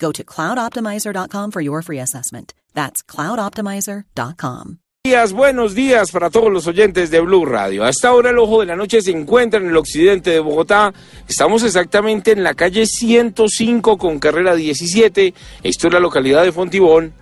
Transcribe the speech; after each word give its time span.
Go 0.00 0.10
to 0.12 0.24
cloudoptimizer.com 0.24 1.50
for 1.50 1.60
your 1.60 1.82
free 1.82 2.00
assessment. 2.00 2.54
That's 2.74 3.02
cloudoptimizer.com. 3.02 4.78
Días, 5.02 5.32
buenos 5.32 5.74
días 5.74 6.10
para 6.10 6.28
todos 6.28 6.52
los 6.52 6.66
oyentes 6.66 7.10
de 7.10 7.20
Blue 7.20 7.46
Radio. 7.46 7.84
A 7.84 7.88
esta 7.88 8.12
hora 8.12 8.30
el 8.30 8.38
ojo 8.38 8.60
de 8.60 8.66
la 8.66 8.76
noche 8.76 9.00
se 9.00 9.10
encuentra 9.10 9.58
en 9.58 9.68
el 9.68 9.76
occidente 9.76 10.30
de 10.30 10.40
Bogotá. 10.40 10.92
Estamos 11.26 11.62
exactamente 11.62 12.32
en 12.32 12.42
la 12.42 12.52
calle 12.52 12.84
105 12.84 13.96
con 13.96 14.18
carrera 14.18 14.54
17. 14.54 15.32
Esto 15.62 15.86
es 15.86 15.92
la 15.92 16.00
localidad 16.00 16.44
de 16.44 16.52
Fontibón 16.52 17.14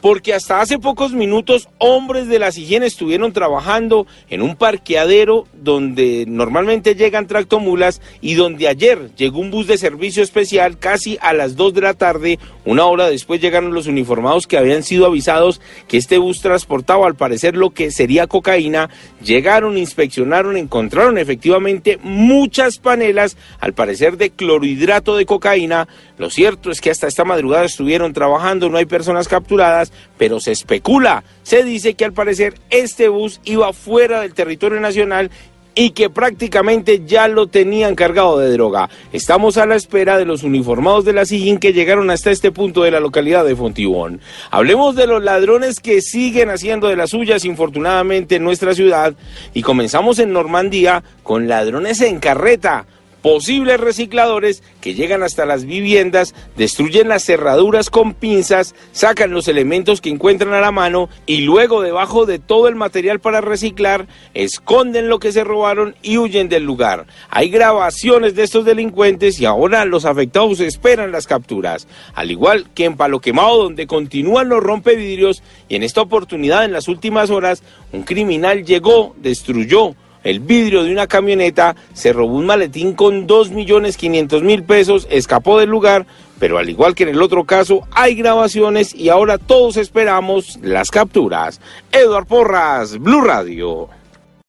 porque 0.00 0.34
hasta 0.34 0.60
hace 0.60 0.78
pocos 0.78 1.12
minutos 1.12 1.68
hombres 1.78 2.28
de 2.28 2.38
las 2.38 2.58
higienes 2.58 2.92
estuvieron 2.92 3.32
trabajando 3.32 4.06
en 4.28 4.42
un 4.42 4.56
parqueadero 4.56 5.46
donde 5.54 6.24
normalmente 6.28 6.94
llegan 6.94 7.26
tractomulas 7.26 8.00
y 8.20 8.34
donde 8.34 8.68
ayer 8.68 9.10
llegó 9.16 9.40
un 9.40 9.50
bus 9.50 9.66
de 9.66 9.78
servicio 9.78 10.22
especial 10.22 10.78
casi 10.78 11.18
a 11.20 11.32
las 11.32 11.56
2 11.56 11.74
de 11.74 11.80
la 11.80 11.94
tarde. 11.94 12.38
Una 12.64 12.86
hora 12.86 13.08
después 13.08 13.40
llegaron 13.40 13.74
los 13.74 13.86
uniformados 13.86 14.46
que 14.46 14.58
habían 14.58 14.82
sido 14.82 15.06
avisados 15.06 15.60
que 15.88 15.96
este 15.96 16.18
bus 16.18 16.40
transportaba 16.40 17.06
al 17.06 17.14
parecer 17.14 17.56
lo 17.56 17.70
que 17.70 17.90
sería 17.90 18.26
cocaína. 18.26 18.90
Llegaron, 19.22 19.78
inspeccionaron, 19.78 20.56
encontraron 20.56 21.18
efectivamente 21.18 21.98
muchas 22.02 22.78
panelas, 22.78 23.36
al 23.60 23.74
parecer 23.74 24.16
de 24.16 24.30
clorhidrato 24.30 25.16
de 25.16 25.26
cocaína. 25.26 25.88
Lo 26.18 26.30
cierto 26.30 26.70
es 26.70 26.80
que 26.80 26.90
hasta 26.90 27.06
esta 27.06 27.24
madrugada 27.24 27.64
estuvieron 27.64 28.12
trabajando, 28.12 28.68
no 28.68 28.78
hay 28.78 28.86
personas 28.86 29.28
capturadas 29.28 29.85
pero 30.18 30.40
se 30.40 30.52
especula, 30.52 31.24
se 31.42 31.64
dice 31.64 31.94
que 31.94 32.04
al 32.04 32.12
parecer 32.12 32.54
este 32.70 33.08
bus 33.08 33.40
iba 33.44 33.72
fuera 33.72 34.20
del 34.20 34.34
territorio 34.34 34.80
nacional 34.80 35.30
y 35.78 35.90
que 35.90 36.08
prácticamente 36.08 37.02
ya 37.04 37.28
lo 37.28 37.48
tenían 37.48 37.94
cargado 37.94 38.38
de 38.38 38.50
droga. 38.50 38.88
Estamos 39.12 39.58
a 39.58 39.66
la 39.66 39.76
espera 39.76 40.16
de 40.16 40.24
los 40.24 40.42
uniformados 40.42 41.04
de 41.04 41.12
la 41.12 41.26
SIGIN 41.26 41.58
que 41.58 41.74
llegaron 41.74 42.08
hasta 42.08 42.30
este 42.30 42.50
punto 42.50 42.82
de 42.82 42.90
la 42.90 42.98
localidad 42.98 43.44
de 43.44 43.54
Fontibón. 43.54 44.20
Hablemos 44.50 44.96
de 44.96 45.06
los 45.06 45.22
ladrones 45.22 45.80
que 45.80 46.00
siguen 46.00 46.48
haciendo 46.48 46.88
de 46.88 46.96
las 46.96 47.10
suyas 47.10 47.44
infortunadamente 47.44 48.36
en 48.36 48.44
nuestra 48.44 48.74
ciudad 48.74 49.14
y 49.52 49.60
comenzamos 49.60 50.18
en 50.18 50.32
Normandía 50.32 51.04
con 51.22 51.46
ladrones 51.46 52.00
en 52.00 52.20
carreta 52.20 52.86
posibles 53.22 53.80
recicladores 53.80 54.62
que 54.80 54.94
llegan 54.94 55.22
hasta 55.22 55.46
las 55.46 55.64
viviendas, 55.64 56.34
destruyen 56.56 57.08
las 57.08 57.24
cerraduras 57.24 57.90
con 57.90 58.14
pinzas, 58.14 58.74
sacan 58.92 59.32
los 59.32 59.48
elementos 59.48 60.00
que 60.00 60.10
encuentran 60.10 60.54
a 60.54 60.60
la 60.60 60.70
mano 60.70 61.08
y 61.26 61.38
luego 61.42 61.82
debajo 61.82 62.26
de 62.26 62.38
todo 62.38 62.68
el 62.68 62.76
material 62.76 63.20
para 63.20 63.40
reciclar, 63.40 64.06
esconden 64.34 65.08
lo 65.08 65.18
que 65.18 65.32
se 65.32 65.44
robaron 65.44 65.96
y 66.02 66.18
huyen 66.18 66.48
del 66.48 66.64
lugar. 66.64 67.06
Hay 67.30 67.50
grabaciones 67.50 68.34
de 68.34 68.44
estos 68.44 68.64
delincuentes 68.64 69.40
y 69.40 69.44
ahora 69.44 69.84
los 69.84 70.04
afectados 70.04 70.60
esperan 70.60 71.12
las 71.12 71.26
capturas. 71.26 71.88
Al 72.14 72.30
igual 72.30 72.66
que 72.74 72.84
en 72.84 72.96
Palo 72.96 73.20
Quemado, 73.20 73.62
donde 73.62 73.86
continúan 73.86 74.48
los 74.48 74.62
rompevidrios 74.62 75.42
y 75.68 75.76
en 75.76 75.82
esta 75.82 76.02
oportunidad 76.02 76.64
en 76.64 76.72
las 76.72 76.88
últimas 76.88 77.30
horas, 77.30 77.62
un 77.92 78.02
criminal 78.02 78.64
llegó, 78.64 79.14
destruyó, 79.18 79.94
el 80.26 80.40
vidrio 80.40 80.82
de 80.82 80.92
una 80.92 81.06
camioneta, 81.06 81.76
se 81.94 82.12
robó 82.12 82.36
un 82.36 82.46
maletín 82.46 82.94
con 82.94 83.28
2.500.000 83.28 84.66
pesos, 84.66 85.06
escapó 85.08 85.58
del 85.58 85.70
lugar, 85.70 86.04
pero 86.40 86.58
al 86.58 86.68
igual 86.68 86.94
que 86.94 87.04
en 87.04 87.10
el 87.10 87.22
otro 87.22 87.44
caso, 87.44 87.86
hay 87.92 88.16
grabaciones 88.16 88.94
y 88.94 89.08
ahora 89.08 89.38
todos 89.38 89.76
esperamos 89.76 90.58
las 90.62 90.90
capturas. 90.90 91.60
Eduard 91.92 92.26
Porras, 92.26 92.98
Blue 92.98 93.20
Radio. 93.20 93.88